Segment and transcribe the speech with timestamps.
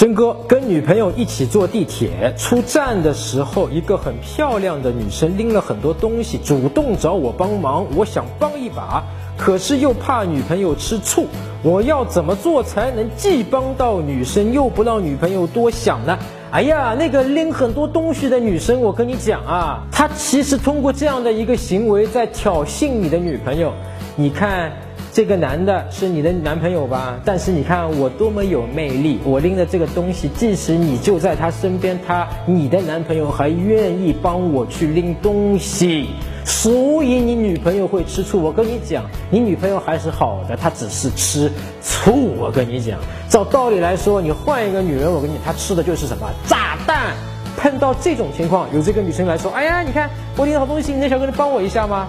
[0.00, 7.84] 真哥跟女朋友一起坐地铁，出站的时候，一个很漂亮的女生拎了很多东西，主动找我帮忙。
[7.94, 9.04] 我想帮一把，
[9.36, 11.26] 可是又怕女朋友吃醋。
[11.62, 16.18] 我要怎么做才能既帮到女生，又不让女朋友多想呢？
[16.50, 23.74] 哎呀，那个拎很多东西的女生，我跟你讲啊，她其实通过这样的一个行为在挑衅你的女朋友。
[24.16, 24.72] 你看。
[25.12, 27.18] 这个男的是你的男朋友吧？
[27.24, 36.10] 但是你看我多么有魅力，我拎着这个东西，即使你就在他身边，他你的男朋友还愿意帮我去拎东西，
[36.44, 38.40] 所以你女朋友会吃醋。
[38.40, 41.50] 我跟你讲，你女朋友还是好的，她只是吃
[41.82, 42.32] 醋。
[42.38, 42.96] 我跟你讲，
[43.28, 47.14] 照道理来说，你换一个女人，我跟你，她吃的就是什么炸弹。
[47.56, 52.06] 碰到这种情况，有这个女生来说，哎呀，你看我拎好东西，你那小哥能帮我一下吗？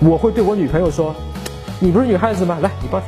[0.00, 1.14] 我会对我女朋友说。
[1.80, 2.58] 你不是女汉子吗？
[2.60, 3.00] 来，你抱。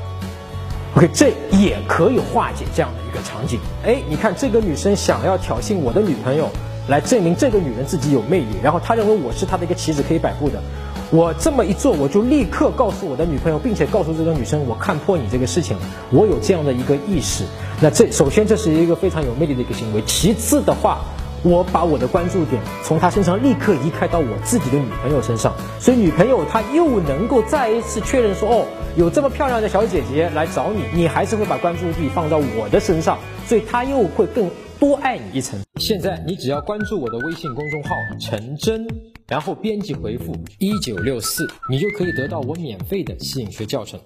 [0.94, 3.58] OK，这也可以化解这样的一个场景。
[3.84, 6.48] 哎，你看这个女生想要挑衅我的女朋友，
[6.88, 10.62] 来证明这个女人自己有魅力，然后她认为我是她的一个棋子可以摆布的。
[11.10, 17.44] 我这么一做，我就立刻告诉我的女朋友，并且告诉这个女生，我看破你这个事情了，我有这样的一个意识。
[17.80, 20.02] 那这首先这是一个非常有魅力的一个行为。
[20.06, 20.98] 其次的话。
[21.42, 28.66] 我把我的关注点从他身上立刻移开到我自己的女朋友身上，所以女朋友她又能够再一次确认说，哦，
[28.96, 35.58] 有这么漂亮的小姐姐来找你，你还是会把关注力放到我的身上，所以她又会更多爱你一层。
[35.76, 38.86] 现在你只要关注我的微信公众号陈真，
[39.26, 43.98] 然后编辑回复一九六四，你就可以得到我免费的吸引学教程。